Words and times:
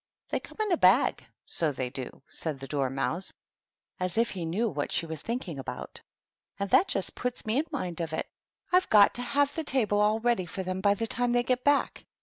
"They 0.29 0.39
come 0.39 0.57
in 0.61 0.71
a 0.71 0.77
bag, 0.77 1.23
so 1.45 1.71
they 1.71 1.91
do," 1.91 2.23
said 2.27 2.59
the 2.59 2.67
Dormouse, 2.67 3.31
as 3.99 4.17
if 4.17 4.31
he 4.31 4.45
knew 4.45 4.67
what 4.67 4.91
she 4.91 5.05
was 5.05 5.21
thinking 5.21 5.59
about;" 5.59 6.01
and 6.59 6.67
that 6.71 6.87
just 6.87 7.13
puts 7.13 7.45
me 7.45 7.59
in 7.59 7.65
mind 7.69 8.01
of 8.01 8.11
it,— 8.11 8.27
I've 8.73 8.89
got 8.89 9.13
to 9.13 9.21
have 9.21 9.53
the 9.53 9.63
table 9.63 10.01
all 10.01 10.19
ready 10.19 10.47
for 10.47 10.63
them 10.63 10.81
by 10.81 10.95
the 10.95 11.05
time 11.05 11.33
they 11.33 11.43
get 11.43 11.63
back." 11.63 12.05